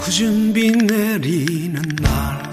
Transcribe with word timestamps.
굳은 0.00 0.52
비 0.52 0.70
내리는 0.72 1.80
날 2.00 2.50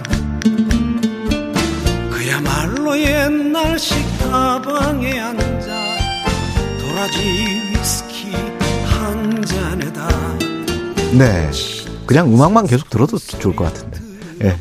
그야말로 2.11 2.99
옛날식 2.99 3.97
다방에 4.19 5.19
앉아 5.19 5.67
도라지 6.79 7.19
위스키 7.71 8.31
한 8.85 9.41
잔에다 9.43 10.37
네. 11.17 11.49
그냥 12.05 12.33
음악만 12.33 12.67
계속 12.67 12.89
들어도 12.89 13.17
좋을 13.17 13.55
것 13.55 13.65
같은데. 13.65 13.99
예. 14.43 14.57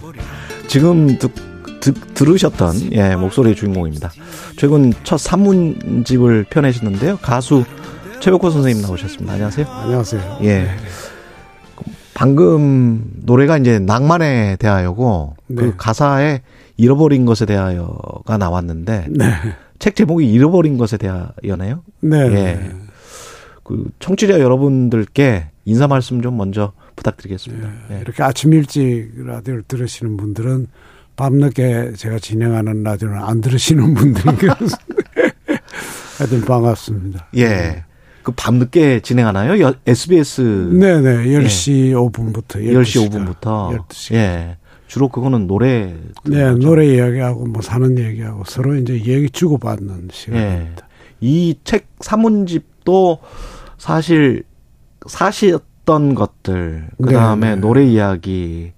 지금 0.69 1.19
듣, 1.19 1.33
듣, 1.81 2.15
들으셨던 2.15 2.93
예, 2.93 3.15
목소리의 3.15 3.55
주인공입니다. 3.55 4.11
최근 4.57 4.93
첫 5.05 5.19
산문집을 5.19 6.47
펴내셨는데요. 6.51 7.19
가수 7.19 7.65
최백호 8.21 8.51
선생님 8.51 8.83
나오셨습니다. 8.83 9.35
안녕하세요. 9.35 9.67
안녕하세요. 9.69 10.39
예. 10.43 10.69
방금 12.17 13.05
노래가 13.25 13.59
이제 13.59 13.79
낭만에 13.79 14.57
대하여고 14.57 15.37
그 15.49 15.53
네. 15.53 15.73
가사에 15.77 16.41
잃어버린 16.79 17.27
것에 17.27 17.45
대하여가 17.45 18.39
나왔는데 18.39 19.09
네. 19.11 19.27
책 19.79 19.97
제목이 19.97 20.27
잃어버린 20.33 20.79
것에 20.79 20.97
대하여네요. 20.97 21.83
네. 22.01 22.19
예. 22.19 22.73
그 23.63 23.91
청취자 23.99 24.41
여러분들께 24.41 25.49
인사 25.67 25.87
말씀 25.89 26.23
좀 26.23 26.39
먼저 26.39 26.73
부탁드리겠습니다. 26.97 27.69
예. 27.91 28.01
이렇게 28.01 28.23
아침 28.23 28.55
일찍 28.55 29.13
라디오를 29.17 29.65
들으시는 29.69 30.17
분들은 30.17 30.69
밤늦게 31.17 31.93
제가 31.97 32.19
진행하는 32.19 32.83
라디오를 32.83 33.19
안 33.19 33.43
들으시는 33.43 33.93
분들이 33.93 34.25
하여튼 36.17 36.41
반갑습니다. 36.47 37.29
예. 37.37 37.85
그 38.27 38.33
밤늦게 38.33 39.01
진행하나요? 39.03 39.61
여- 39.63 39.75
SBS 39.87 40.41
네네. 40.81 41.27
10시 41.27 41.93
5분부터 41.93 42.57
10시 42.57 43.09
5분부터 43.09 43.79
12시. 43.89 44.15
예. 44.17 44.57
주로 44.89 45.09
그거는 45.09 45.47
노래 45.47 45.95
네, 46.25 46.43
거죠? 46.43 46.59
노래 46.59 46.87
이야기하고 46.87 47.47
뭐 47.47 47.63
사는 47.63 47.97
얘기하고 47.97 48.43
서로 48.45 48.75
이제 48.75 48.95
얘기 48.95 49.31
주고받는 49.31 50.09
예. 50.11 50.13
시간입니다. 50.13 50.89
이책 51.21 51.87
사문집도 52.01 53.19
사실 53.79 54.43
사셨던 55.07 56.17
것들 56.17 56.89
그 57.01 57.13
다음에 57.13 57.51
네, 57.51 57.55
네. 57.55 57.61
노래 57.61 57.85
이야기 57.85 58.73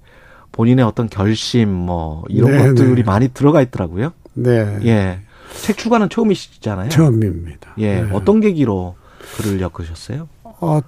본인의 0.53 0.84
어떤 0.84 1.08
결심 1.08 1.70
뭐 1.70 2.23
이런 2.28 2.51
네, 2.53 2.58
것들이 2.69 2.97
네. 2.97 3.03
많이 3.03 3.28
들어가 3.28 3.62
있더라고요. 3.62 4.12
네. 4.34 4.78
예. 4.84 5.20
책 5.62 5.78
출간은 5.78 6.11
처음이시잖아요. 6.11 6.91
처음입니다. 6.91 7.73
예. 7.78 8.03
네. 8.03 8.11
어떤 8.12 8.41
계기로 8.41 8.97
글을 9.37 9.61
엮으셨어요? 9.61 10.29
어, 10.45 10.81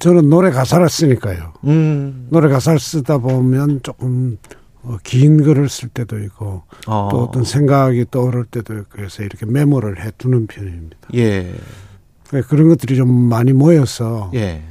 저는 0.00 0.28
노래 0.28 0.50
가사를 0.50 0.88
쓰니까요. 0.88 1.52
음. 1.64 2.28
노래 2.30 2.48
가사를 2.48 2.78
쓰다 2.78 3.18
보면 3.18 3.80
조금 3.82 4.38
어, 4.82 4.98
긴 5.02 5.42
글을 5.42 5.68
쓸 5.68 5.88
때도 5.88 6.18
있고 6.20 6.62
어. 6.86 7.08
또 7.10 7.24
어떤 7.24 7.44
생각이 7.44 8.06
떠오를 8.10 8.44
때도 8.44 8.74
있고 8.74 8.84
그래서 8.90 9.22
이렇게 9.22 9.46
메모를 9.46 10.04
해 10.04 10.10
두는 10.16 10.46
편입니다. 10.46 10.96
예. 11.14 11.54
그러니까 12.28 12.48
그런 12.48 12.68
것들이 12.68 12.96
좀 12.96 13.10
많이 13.10 13.52
모여서 13.52 14.30
예. 14.34 14.62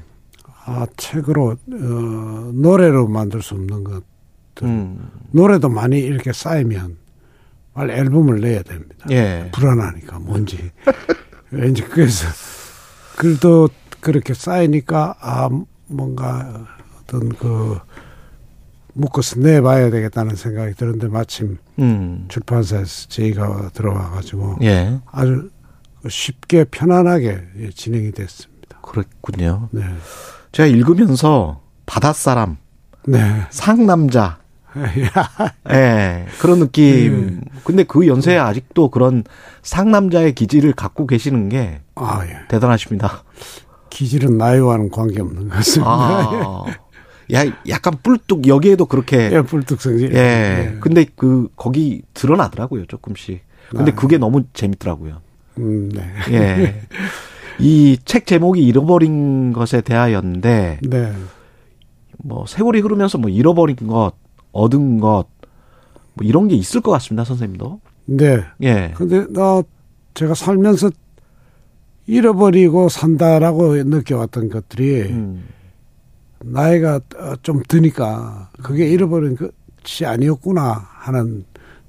아 0.66 0.88
책으로 0.98 1.52
어, 1.52 2.52
노래로 2.54 3.08
만들 3.08 3.42
수 3.42 3.56
없는 3.56 3.84
것 3.84 4.04
음. 4.64 5.10
노래도 5.32 5.70
많이 5.70 6.00
이렇게 6.00 6.32
쌓이면 6.32 6.98
빨리 7.74 7.94
앨범을 7.94 8.40
내야 8.40 8.64
됩니다. 8.64 9.06
예. 9.12 9.50
불안하니까 9.54 10.20
뭔지 10.20 10.72
왠지 11.52 11.82
그래서 11.84 12.28
글도 13.18 13.70
그렇게 14.00 14.34
쌓이니까 14.34 15.16
아 15.20 15.50
뭔가 15.88 16.66
어떤 17.00 17.30
그 17.30 17.80
묶어서 18.94 19.40
내봐야 19.40 19.90
되겠다는 19.90 20.36
생각이 20.36 20.74
드는데 20.76 21.08
마침 21.08 21.58
음. 21.80 22.26
출판사에서 22.30 23.08
제의가 23.10 23.70
들어와가지고 23.74 24.60
예. 24.64 25.00
아주 25.12 25.50
쉽게 26.08 26.66
편안하게 26.66 27.42
예, 27.60 27.70
진행이 27.72 28.12
됐습니다. 28.12 28.80
그렇군요. 28.82 29.70
네, 29.72 29.84
제가 30.52 30.68
읽으면서 30.68 31.62
바닷사람, 31.86 32.58
네, 33.08 33.48
상남자, 33.50 34.40
예, 35.72 36.26
그런 36.40 36.60
느낌. 36.60 37.42
근데 37.64 37.84
그 37.84 38.08
연세에 38.08 38.38
아직도 38.38 38.90
그런 38.90 39.24
상남자의 39.64 40.34
기질을 40.36 40.74
갖고 40.74 41.08
계시는 41.08 41.50
게 41.50 41.82
아 41.96 42.22
예. 42.28 42.40
대단하십니다. 42.50 43.24
기질은 43.90 44.38
나이와는 44.38 44.90
관계없는 44.90 45.48
것 45.50 45.56
같습니다. 45.56 45.92
아. 45.92 46.66
야, 47.34 47.44
약간 47.70 47.94
뿔뚝, 48.04 48.48
여기에도 48.48 48.86
그렇게. 48.86 49.32
예, 49.32 49.42
불뚝성지. 49.42 50.10
예. 50.14 50.78
근데 50.82 51.06
그, 51.16 51.48
거기 51.56 52.02
드러나더라고요, 52.14 52.86
조금씩. 52.86 53.42
근데 53.70 53.92
아. 53.94 53.96
그게 53.96 54.18
너무 54.18 54.44
재밌더라고요. 54.54 55.22
음, 55.58 55.90
네, 55.90 56.04
예. 56.32 56.82
이 57.60 57.98
책 58.06 58.28
제목이 58.28 58.62
잃어버린 58.62 59.54
것에 59.54 59.80
대하여인데, 59.82 60.80
네, 60.84 61.14
뭐, 62.18 62.46
세월이 62.46 62.82
흐르면서 62.82 63.18
뭐, 63.18 63.30
잃어버린 63.30 63.78
것, 63.88 64.12
얻은 64.56 65.02
것, 65.02 65.26
뭐, 66.14 66.26
이런 66.26 66.48
게 66.48 66.56
있을 66.56 66.82
것 66.82 66.92
같습니다, 66.92 67.26
선생님도. 67.26 67.82
네. 68.06 68.44
예. 68.64 68.94
근데 68.96 69.26
나 69.32 69.62
제가 70.14 70.34
살면서 70.34 70.92
잃어버리고 72.08 72.88
산다라고 72.88 73.76
느껴왔던 73.76 74.50
것들이 74.50 75.02
음. 75.10 75.44
나이가 76.44 77.02
어, 77.18 77.34
좀 77.42 77.62
드니까 77.68 78.50
그게 78.64 78.88
잃어버린 78.88 79.36
것이 79.36 80.06
아니었구나 80.06 80.88
하는 80.90 81.46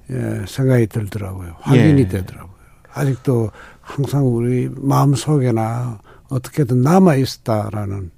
예, 0.09 0.45
생각이 0.47 0.87
들더라고요. 0.87 1.55
확인이 1.59 2.01
예. 2.01 2.07
되더라고요. 2.07 2.55
아직도 2.93 3.51
항상 3.81 4.25
우리 4.25 4.69
마음 4.75 5.13
속에나 5.13 5.99
어떻게든 6.29 6.81
남아 6.81 7.15
있었다라는 7.15 8.11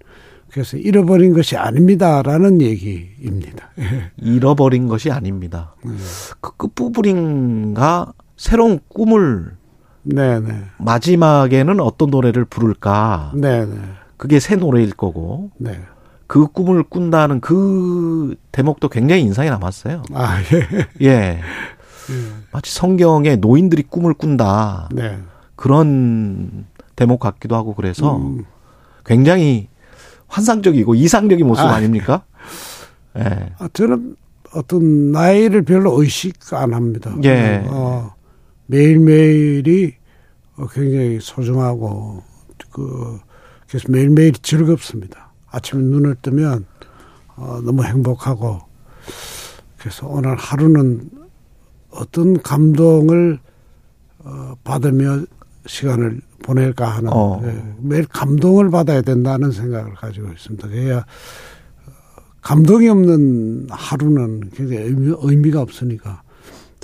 그래서 0.52 0.78
잃어버린 0.78 1.34
것이 1.34 1.56
아닙니다라는 1.58 2.62
얘기입니다. 2.62 3.70
잃어버린 4.18 4.88
것이 4.88 5.12
아닙니다. 5.12 5.76
그 6.42 6.56
끝부분인가 6.58 8.14
새로운 8.36 8.80
꿈을 8.88 9.58
네네. 10.04 10.64
마지막에는 10.78 11.80
어떤 11.80 12.10
노래를 12.10 12.46
부를까? 12.46 13.34
네네. 13.36 13.76
그게 14.18 14.40
새 14.40 14.56
노래일 14.56 14.92
거고 14.92 15.52
네. 15.58 15.80
그 16.28 16.48
꿈을 16.48 16.84
꾼다는 16.84 17.42
그 17.42 18.36
대목도 18.52 18.90
굉장히 18.90 19.24
인상이 19.24 19.50
남았어요. 19.50 20.04
아, 20.14 20.40
예. 20.54 20.88
예. 21.08 21.40
마치 22.52 22.74
성경에 22.74 23.36
노인들이 23.36 23.84
꿈을 23.84 24.14
꾼다. 24.14 24.90
네. 24.94 25.20
그런 25.56 26.66
대목 26.96 27.20
같기도 27.20 27.56
하고 27.56 27.74
그래서 27.76 28.18
음. 28.18 28.46
굉장히 29.06 29.70
환상적이고 30.30 30.96
이상적인 30.96 31.46
모습 31.46 31.64
아. 31.64 31.74
아닙니까? 31.76 32.24
예. 33.18 33.54
아, 33.58 33.68
저는 33.74 34.16
어떤 34.54 35.12
나이를 35.12 35.64
별로 35.64 36.02
의식 36.02 36.36
안 36.54 36.74
합니다. 36.74 37.14
예. 37.24 37.64
어, 37.68 38.14
매일매일이 38.68 39.96
어, 40.58 40.68
굉장히 40.68 41.20
소중하고, 41.22 42.24
그, 42.72 43.20
그래서 43.68 43.88
매일매일이 43.90 44.40
즐겁습니다. 44.40 45.32
아침에 45.50 45.82
눈을 45.82 46.16
뜨면, 46.22 46.66
어, 47.36 47.62
너무 47.64 47.84
행복하고, 47.84 48.60
그래서 49.78 50.08
오늘 50.08 50.36
하루는 50.36 51.10
어떤 51.92 52.42
감동을, 52.42 53.40
어, 54.20 54.54
받으며 54.64 55.24
시간을 55.66 56.22
보낼까 56.50 56.88
하는, 56.88 57.10
어. 57.14 57.42
예, 57.44 57.64
매일 57.80 58.06
감동을 58.08 58.70
받아야 58.72 59.02
된다는 59.02 59.52
생각을 59.52 59.94
가지고 59.94 60.32
있습니다. 60.32 60.68
그래야 60.68 61.06
감동이 62.42 62.88
없는 62.90 63.68
하루는 63.70 64.50
굉장히 64.56 64.82
의미, 64.84 65.16
의미 65.22 65.52
가 65.52 65.62
없으니까. 65.62 66.24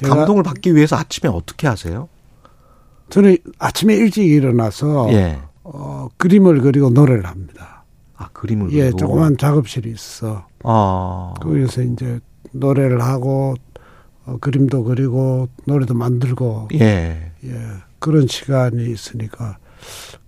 감동을 0.04 0.44
받기 0.44 0.76
위해서 0.76 0.96
아침에 0.98 1.32
어떻게 1.32 1.68
하세요? 1.68 2.10
저는 3.10 3.38
아침에 3.60 3.96
일찍 3.96 4.28
일어나서 4.28 5.12
예. 5.14 5.40
어, 5.64 6.10
그림을 6.18 6.62
그리고 6.62 6.90
노래를 6.90 7.26
합니다. 7.26 7.84
아 8.18 8.30
그림을 8.34 8.72
예, 8.74 8.84
그리고. 8.84 8.98
조그만 8.98 9.38
작업실이 9.38 9.90
있어. 9.92 10.46
아. 10.64 11.34
거기서 11.42 11.84
이제 11.84 12.20
노래를 12.52 13.02
하고 13.02 13.56
어, 14.26 14.38
그림도 14.42 14.84
그리고 14.84 15.48
노래도 15.66 15.94
만들고 15.94 16.70
예. 16.74 17.32
예, 17.46 17.58
그런 18.00 18.28
시간이 18.28 18.92
있으니까 18.92 19.58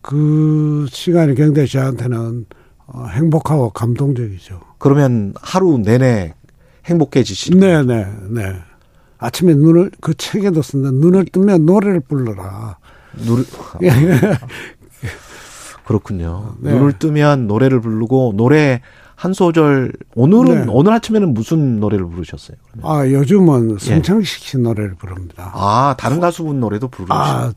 그 0.01 0.85
시간이 0.89 1.35
굉장히 1.35 1.67
저한테는 1.67 2.45
어, 2.87 3.05
행복하고 3.07 3.71
감동적이죠. 3.71 4.61
그러면 4.77 5.33
하루 5.41 5.77
내내 5.77 6.33
행복해지시는 6.85 7.59
네, 7.59 7.83
네, 7.83 8.07
네. 8.29 8.55
아침에 9.17 9.53
눈을 9.53 9.91
그 9.99 10.13
책에도 10.13 10.61
쓴다. 10.61 10.91
눈을 10.91 11.25
뜨면 11.25 11.65
노래를 11.65 11.99
불러라. 12.01 12.77
눈을 13.25 13.43
그렇군요. 15.85 16.55
네. 16.59 16.71
눈을 16.71 16.99
뜨면 16.99 17.47
노래를 17.47 17.81
부르고 17.81 18.33
노래 18.35 18.81
한 19.17 19.33
소절 19.33 19.93
오늘은 20.13 20.65
네. 20.67 20.71
오늘 20.71 20.93
아침에는 20.93 21.33
무슨 21.33 21.79
노래를 21.79 22.05
부르셨어요? 22.07 22.55
그러면? 22.71 22.91
아, 22.91 23.09
요즘은 23.11 23.79
성창식 23.79 24.43
씨 24.43 24.57
노래를 24.59 24.93
부릅니다. 24.93 25.49
아 25.55 25.95
다른 25.97 26.19
가수분 26.19 26.59
노래도 26.59 26.87
부르시고 26.87 27.15
아, 27.15 27.51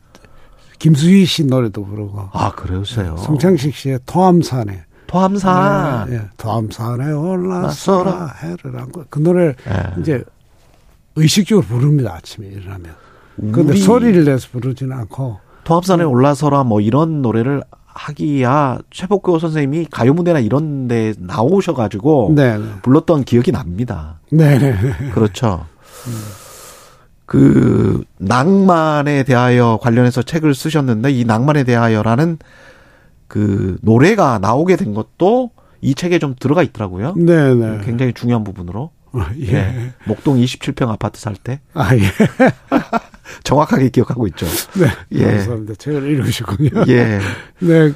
김수희 0.79 1.27
씨 1.27 1.45
노래도 1.45 1.85
부르고. 1.85 2.31
아 2.33 2.51
그러세요. 2.53 3.15
성창식 3.19 3.75
씨의 3.75 4.01
토함산에. 4.07 4.85
토함사. 5.07 6.07
예, 6.09 6.15
예. 6.15 6.23
토함산에 6.39 7.12
올라서라. 7.12 8.37
해를 8.43 8.79
안고 8.81 9.05
그 9.11 9.19
노래를 9.19 9.57
예. 9.69 10.01
이제 10.01 10.25
의식적으로 11.17 11.67
부릅니다 11.67 12.15
아침에 12.15 12.47
일어나면. 12.47 12.95
근데 13.53 13.77
소리를 13.77 14.25
내서 14.25 14.49
부르지는 14.51 14.97
않고 14.97 15.39
토합산에 15.65 16.05
올라서라 16.05 16.65
뭐 16.65 16.81
이런 16.81 17.21
노래를 17.21 17.62
하기야 17.95 18.79
최복교 18.91 19.39
선생님이 19.39 19.87
가요 19.91 20.15
무대나 20.15 20.39
이런 20.39 20.89
데 20.89 21.13
나오셔 21.19 21.75
가지고 21.75 22.33
네, 22.35 22.57
네, 22.57 22.65
불렀던 22.83 23.25
기억이 23.25 23.53
납니다. 23.53 24.21
네, 24.31 24.59
네. 24.59 24.75
그렇죠. 25.13 25.67
그 27.27 28.03
낭만에 28.19 29.23
대하여 29.23 29.79
관련해서 29.81 30.23
책을 30.23 30.55
쓰셨는데 30.55 31.13
이 31.13 31.25
낭만에 31.25 31.63
대하여라는 31.65 32.39
그 33.29 33.79
노래가 33.83 34.39
나오게 34.41 34.77
된 34.77 34.95
것도 34.95 35.51
이 35.81 35.95
책에 35.95 36.19
좀 36.19 36.35
들어가 36.39 36.63
있더라고요. 36.63 37.15
네, 37.17 37.55
네. 37.55 37.81
굉장히 37.85 38.13
중요한 38.13 38.43
부분으로. 38.45 38.91
어, 39.13 39.21
예. 39.41 39.55
예. 39.55 39.93
목동 40.07 40.37
27평 40.37 40.89
아파트 40.89 41.21
살 41.21 41.35
때 41.35 41.61
아, 41.75 41.97
예. 41.97 42.01
정확하게 43.44 43.88
기억하고 43.91 44.27
있죠. 44.29 44.47
네. 44.79 44.87
예. 45.12 45.25
감사합니다. 45.25 45.75
책을 45.75 46.11
읽으시군요. 46.11 46.71
예. 46.88 47.19
네. 47.61 47.93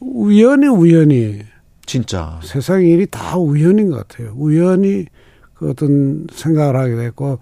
우연히 0.00 0.66
우연히 0.68 1.42
진짜. 1.86 2.40
세상 2.42 2.82
일이 2.84 3.06
다 3.06 3.36
우연인 3.38 3.90
것 3.90 4.06
같아요. 4.08 4.32
우연히 4.36 5.06
그 5.54 5.70
어떤 5.70 6.26
생각을 6.32 6.76
하게 6.76 6.96
됐고 6.96 7.38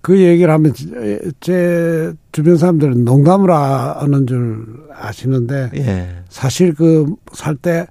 그 0.00 0.18
얘기를 0.20 0.52
하면 0.52 0.72
제- 0.74 1.20
제 1.40 2.12
주변 2.32 2.56
사람들은 2.56 3.04
농담을 3.04 3.50
하는 3.52 4.26
줄 4.26 4.66
아시는데 4.94 5.70
예. 5.76 6.22
사실 6.28 6.74
그 6.74 7.06
살 7.32 7.56
때 7.56 7.86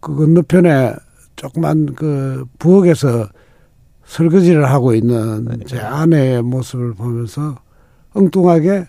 그 0.00 0.14
건너편에 0.16 0.92
조그만 1.36 1.94
그 1.94 2.44
부엌에서 2.58 3.26
설거지를 4.04 4.68
하고 4.70 4.94
있는 4.94 5.48
제 5.66 5.78
아내의 5.80 6.42
모습을 6.42 6.92
보면서 6.92 7.56
엉뚱하게 8.14 8.86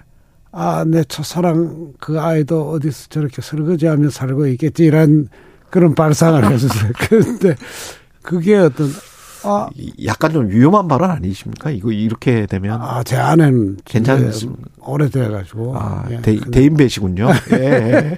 아, 0.51 0.85
내 0.87 1.03
첫사랑 1.03 1.93
그 1.99 2.19
아이도 2.21 2.71
어디서 2.71 3.07
저렇게 3.09 3.41
설거지하며 3.41 4.09
살고 4.09 4.47
있겠지 4.47 4.85
이런 4.85 5.27
그런 5.69 5.93
발상을 5.95 6.43
했었어요. 6.49 6.91
근데 7.09 7.55
그게 8.21 8.55
어떤 8.55 8.89
아, 9.43 9.67
약간 10.05 10.31
좀 10.31 10.49
위험한 10.49 10.87
발언 10.87 11.11
아니십니까? 11.11 11.69
이거 11.71 11.91
이렇게 11.91 12.45
되면 12.45 12.79
아, 12.81 13.03
제 13.03 13.17
아내는 13.17 13.77
괜찮습니다. 13.85 14.69
오래돼 14.79 15.27
가지고 15.29 15.77
아, 15.77 16.05
예, 16.09 16.21
대, 16.21 16.35
근데- 16.35 16.51
대인 16.61 16.75
배시군요. 16.77 17.27
예. 17.51 18.17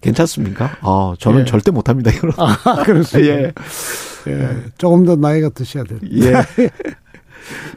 괜찮습니까? 0.00 0.76
어, 0.82 1.14
저는 1.18 1.40
예. 1.42 1.44
절대 1.44 1.70
못 1.70 1.88
합니다. 1.88 2.10
이런. 2.10 2.32
아, 2.38 2.82
그렇습니다. 2.84 3.32
예. 3.34 3.52
예. 4.28 4.56
조금 4.78 5.04
더 5.04 5.16
나이가 5.16 5.50
드셔야 5.50 5.84
돼요. 5.84 5.98
예. 6.12 6.32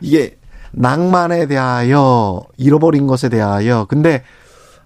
이게 0.02 0.38
낭만에 0.78 1.48
대하여 1.48 2.44
잃어버린 2.58 3.08
것에 3.08 3.30
대하여 3.30 3.86
근데 3.90 4.24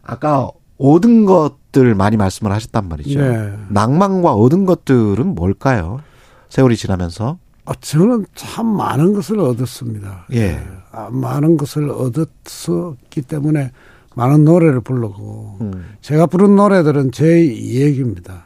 아까 0.03 0.49
얻은 0.77 1.25
것들 1.25 1.93
많이 1.95 2.17
말씀을 2.17 2.51
하셨단 2.51 2.87
말이죠. 2.87 3.19
네. 3.19 3.53
낭만과 3.69 4.33
얻은 4.33 4.65
것들은 4.65 5.35
뭘까요? 5.35 6.01
세월이 6.49 6.75
지나면서. 6.75 7.37
아, 7.65 7.73
저는 7.79 8.25
참 8.33 8.65
많은 8.65 9.13
것을 9.13 9.39
얻었습니다. 9.39 10.25
예. 10.33 10.59
아, 10.91 11.09
많은 11.11 11.57
것을 11.57 11.89
얻었기 11.89 13.21
때문에 13.27 13.71
많은 14.15 14.43
노래를 14.43 14.81
부르고 14.81 15.57
음. 15.61 15.95
제가 16.01 16.25
부른 16.25 16.55
노래들은 16.55 17.11
제 17.11 17.25
얘기입니다. 17.47 18.43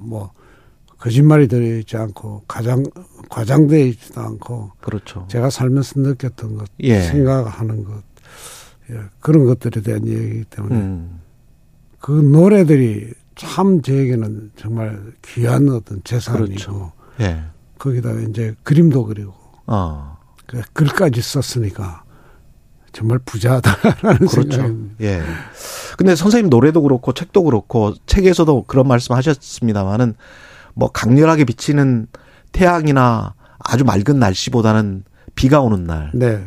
뭐 0.00 0.30
거짓말이 1.06 1.46
들어있지 1.46 1.96
않고 1.96 2.42
가장 2.48 2.84
과장되어 3.28 3.86
있지도 3.86 4.20
않고 4.22 4.72
그렇죠. 4.80 5.24
제가 5.28 5.50
살면서 5.50 6.00
느꼈던 6.00 6.56
것, 6.56 6.68
예. 6.80 7.00
생각하는 7.00 7.84
것 7.84 8.02
예, 8.90 9.00
그런 9.20 9.46
것들에 9.46 9.82
대한 9.82 10.06
얘기이기 10.06 10.44
때문에 10.50 10.74
음. 10.74 11.20
그 12.00 12.10
노래들이 12.10 13.12
참 13.36 13.82
저에게는 13.82 14.50
정말 14.56 15.00
귀한 15.24 15.68
어떤 15.68 16.02
재산이고 16.02 16.46
그렇죠. 16.46 16.92
예. 17.20 17.42
거기다가 17.78 18.20
이제 18.22 18.56
그림도 18.64 19.06
그리고 19.06 19.32
어. 19.66 20.18
그 20.46 20.60
글까지 20.72 21.22
썼으니까 21.22 22.02
정말 22.92 23.20
부자다라는 23.20 24.26
그렇죠. 24.26 24.50
생각입니다. 24.50 24.94
예. 25.02 25.22
근데 25.96 26.16
선생님 26.16 26.50
노래도 26.50 26.82
그렇고 26.82 27.12
책도 27.12 27.44
그렇고 27.44 27.94
책에서도 28.06 28.64
그런 28.64 28.88
말씀 28.88 29.14
하셨습니다만은 29.14 30.14
뭐 30.76 30.90
강렬하게 30.92 31.44
비치는 31.44 32.06
태양이나 32.52 33.34
아주 33.58 33.84
맑은 33.84 34.18
날씨보다는 34.18 35.04
비가 35.34 35.60
오는 35.60 35.84
날. 35.84 36.10
네, 36.14 36.44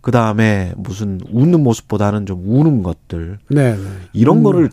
그 0.00 0.10
다음에 0.10 0.72
무슨 0.76 1.20
웃는 1.30 1.62
모습보다는 1.62 2.24
좀 2.24 2.42
우는 2.46 2.82
것들. 2.82 3.38
네, 3.50 3.76
네. 3.76 3.82
이런 4.12 4.38
음, 4.38 4.42
거를 4.44 4.70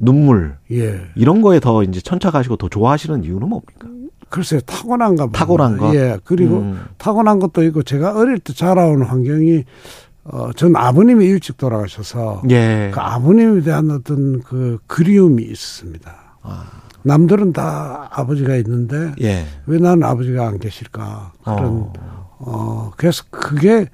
눈물, 0.00 0.56
예, 0.72 1.00
이런 1.14 1.40
거에 1.40 1.60
더 1.60 1.82
이제 1.84 2.00
천착하시고 2.00 2.56
더 2.56 2.68
좋아하시는 2.68 3.24
이유는 3.24 3.48
뭡니까? 3.48 3.88
글쎄요 4.28 4.60
타고난가 4.60 5.24
봅니다. 5.24 5.38
타고난 5.38 5.76
거? 5.78 5.94
예, 5.94 6.18
그리고 6.24 6.58
음. 6.58 6.84
타고난 6.98 7.38
것도 7.38 7.62
있고 7.64 7.82
제가 7.82 8.18
어릴 8.18 8.38
때 8.40 8.52
자라온 8.52 9.02
환경이 9.02 9.64
어, 10.24 10.52
전 10.52 10.76
아버님이 10.76 11.24
일찍 11.24 11.56
돌아가셔서 11.56 12.42
예. 12.50 12.90
그 12.92 13.00
아버님에 13.00 13.62
대한 13.62 13.90
어떤 13.90 14.42
그 14.42 14.78
그리움이 14.86 15.42
있습니다. 15.44 16.27
아, 16.42 16.64
남들은 17.02 17.52
다 17.52 18.08
아버지가 18.12 18.56
있는데 18.56 19.14
예. 19.20 19.46
왜 19.66 19.78
나는 19.78 20.02
아버지가 20.04 20.46
안 20.46 20.58
계실까 20.58 21.32
그런 21.44 21.58
어. 21.64 21.92
어, 22.40 22.92
그래서 22.96 23.24
그게 23.30 23.86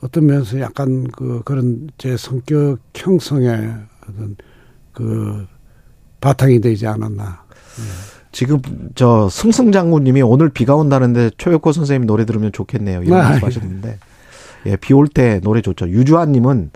어떤 0.00 0.26
면에서 0.26 0.60
약간 0.60 1.06
그 1.08 1.42
그런 1.44 1.88
제 1.98 2.16
성격 2.16 2.78
형성의 2.94 3.74
어떤 4.08 4.36
그 4.92 5.46
바탕이 6.20 6.60
되지 6.60 6.86
않았나. 6.86 7.44
지금 8.32 8.60
저 8.94 9.28
승승 9.30 9.72
장군님이 9.72 10.22
오늘 10.22 10.50
비가 10.50 10.74
온다는데 10.74 11.30
최백호 11.38 11.72
선생님 11.72 12.06
노래 12.06 12.24
들으면 12.26 12.52
좋겠네요. 12.52 13.02
이런 13.02 13.20
아, 13.20 13.30
말씀하셨는데 13.30 13.98
예, 14.66 14.76
비 14.76 14.92
올 14.94 15.08
때 15.08 15.40
노래 15.42 15.62
좋죠. 15.62 15.88
유주환님은 15.88 16.70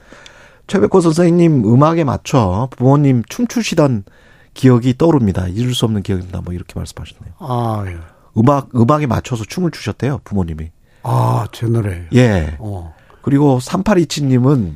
최백호 0.66 1.00
선생님 1.00 1.64
음악에 1.64 2.04
맞춰 2.04 2.68
부모님 2.76 3.22
춤추시던 3.28 4.04
기억이 4.60 4.98
떠오릅니다. 4.98 5.48
잊을 5.48 5.72
수 5.72 5.86
없는 5.86 6.02
기억입니다. 6.02 6.42
뭐 6.42 6.52
이렇게 6.52 6.74
말씀하셨네요. 6.76 7.32
아, 7.38 7.82
예. 7.86 7.96
음악 8.36 8.68
음악에 8.76 9.06
맞춰서 9.06 9.42
춤을 9.44 9.70
추셨대요 9.70 10.20
부모님이. 10.22 10.70
아, 11.02 11.46
제 11.50 11.66
노래예요. 11.66 12.08
예. 12.12 12.56
어. 12.58 12.94
그리고 13.22 13.58
3827님은 13.58 14.74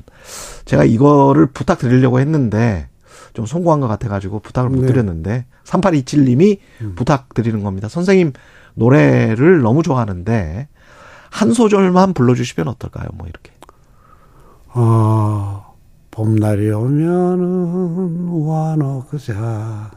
제가 0.65 0.85
이거를 0.85 1.49
부탁드리려고 1.49 2.19
했는데 2.19 2.89
좀 3.35 3.45
송구한 3.45 3.81
것 3.81 3.89
같아가지고 3.89 4.41
부탁을 4.41 4.71
못 4.71 4.81
네. 4.81 4.87
드렸는데 4.87 5.45
3827님이 5.65 6.61
부탁드리는 6.97 7.63
겁니다. 7.63 7.89
선생님 7.89 8.33
노래를 8.73 9.61
너무 9.61 9.83
좋아하는데 9.83 10.67
한 11.31 11.53
소절만 11.53 12.15
불러주시면 12.15 12.69
어떨까요? 12.69 13.09
뭐 13.13 13.27
이렇게. 13.27 13.53
아, 14.73 15.64
봄날이 16.15 16.71
오면은 16.71 18.29
와놓고자. 18.29 19.91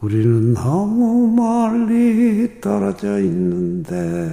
우리는 0.00 0.54
너무 0.54 1.26
멀리 1.26 2.60
떨어져 2.60 3.18
있는데 3.18 4.32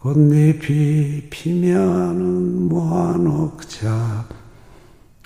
꽃잎이 0.00 1.28
피면은 1.30 2.68
모아놓자. 2.68 4.26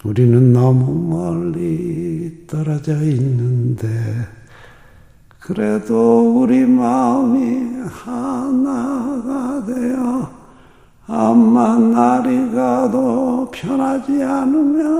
우리는 0.04 0.52
너무 0.52 0.92
멀리 0.92 2.44
떨어져 2.46 3.02
있는데 3.04 3.88
그래도 5.40 6.38
우리 6.42 6.66
마음이 6.66 7.80
하나가 7.88 9.64
되어 9.64 10.37
암만 11.08 11.92
날이 11.92 12.52
가도 12.52 13.50
편하지 13.50 14.22
않으면 14.22 14.98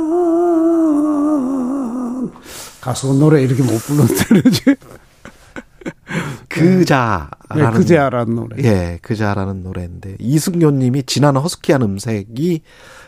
가수 2.80 3.12
노래 3.12 3.42
이렇게 3.42 3.62
못 3.62 3.78
불렀는데 3.78 4.76
그자라는 6.48 7.28
네, 7.54 7.70
그제 7.72 7.98
알았는 7.98 8.34
노래. 8.34 8.56
예, 8.64 8.98
그자라는 9.02 9.62
노래인데 9.62 10.16
이승교님이 10.18 11.04
진한 11.04 11.36
허스키한 11.36 11.82
음색이 11.82 12.62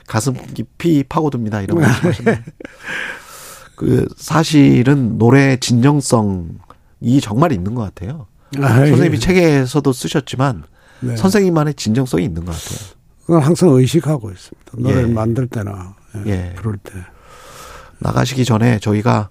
가슴 0.07 0.35
깊이 0.35 1.03
파고듭니다. 1.09 1.63
이런 1.63 1.81
말씀하셨네요. 1.81 2.37
그 3.77 4.07
사실은 4.17 5.17
노래 5.17 5.57
진정성이 5.57 7.21
정말 7.23 7.53
있는 7.53 7.75
것 7.75 7.83
같아요. 7.83 8.27
아, 8.59 8.69
선생님이 8.77 9.15
예. 9.15 9.19
책에서도 9.19 9.91
쓰셨지만 9.93 10.65
네. 11.01 11.17
선생님만의 11.17 11.75
진정성이 11.75 12.25
있는 12.25 12.45
것 12.45 12.53
같아요. 12.53 12.89
그건 13.27 13.43
항상 13.43 13.71
의식하고 13.71 14.31
있습니다. 14.31 14.73
노래를 14.77 15.09
예. 15.11 15.13
만들 15.13 15.47
때나 15.47 15.95
예, 16.27 16.31
예. 16.31 16.55
그럴 16.57 16.77
때. 16.79 16.93
나가시기 17.99 18.45
전에 18.45 18.79
저희가 18.79 19.29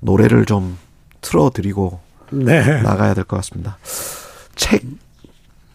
노래를 0.00 0.44
좀 0.44 0.76
틀어드리고 1.20 2.00
네. 2.30 2.82
나가야 2.82 3.14
될 3.14 3.24
것 3.24 3.36
같습니다. 3.36 3.78
책 4.56 4.82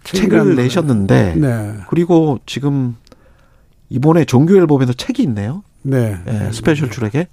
책을 0.03 0.55
내셨는데 0.55 1.35
네. 1.35 1.75
그리고 1.89 2.39
지금 2.45 2.95
이번에 3.89 4.25
정규 4.25 4.55
앨범에도 4.57 4.93
책이 4.93 5.23
있네요. 5.23 5.63
네. 5.81 6.17
예, 6.27 6.51
스페셜 6.51 6.89
출에게 6.91 7.27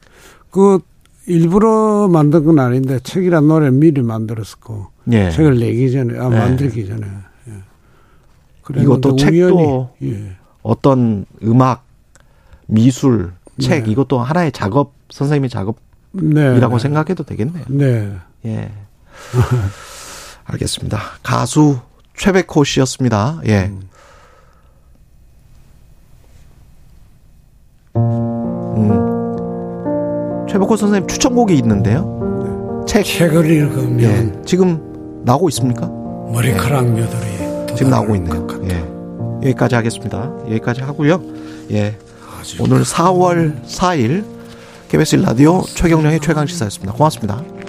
그 0.51 0.79
일부러 1.27 2.09
만든 2.09 2.45
건 2.45 2.59
아닌데 2.59 2.99
책이란 3.03 3.47
노래 3.47 3.71
미리 3.71 4.03
만들었었고 4.03 4.87
예. 5.13 5.31
책을 5.31 5.59
내기 5.59 5.91
전에 5.93 6.19
아 6.19 6.29
네. 6.29 6.39
만들기 6.39 6.87
전에 6.87 7.07
예. 7.07 7.11
이것도 8.77 9.17
책도 9.17 9.91
예. 10.03 10.37
어떤 10.63 11.27
음악, 11.43 11.85
미술, 12.67 13.33
책 13.61 13.85
네. 13.85 13.91
이것도 13.91 14.19
하나의 14.19 14.53
작업 14.53 14.93
선생님의 15.11 15.51
작업이라고 15.51 16.77
네. 16.77 16.79
생각해도 16.79 17.25
되겠네요. 17.25 17.65
네. 17.69 18.13
예. 18.47 18.71
알겠습니다. 20.45 20.99
가수 21.23 21.79
최백호 22.17 22.65
씨였습니다. 22.65 23.41
예. 23.47 23.71
음. 23.71 23.89
최백호 30.49 30.77
선생님 30.77 31.07
추천곡이 31.09 31.55
있는데요. 31.59 32.85
책. 32.87 33.05
책을 33.05 33.49
읽으면 33.49 34.01
예. 34.01 34.43
지금 34.45 35.23
나오고 35.25 35.49
있습니까? 35.51 35.87
머리카락 36.33 36.87
며느리 36.87 37.50
지금 37.77 37.91
나오고 37.91 38.15
돋아오를 38.15 38.17
있네요. 38.17 38.47
예. 38.65 39.49
여기까지 39.49 39.75
하겠습니다. 39.75 40.31
여기까지 40.47 40.83
하고요. 40.83 41.23
예. 41.71 41.97
오늘 42.59 42.83
4월 42.83 43.63
4일 43.65 44.25
KBS 44.89 45.17
라디오 45.17 45.63
최경령의 45.63 46.21
최강 46.21 46.47
시사였습니다. 46.47 46.93
고맙습니다. 46.95 47.60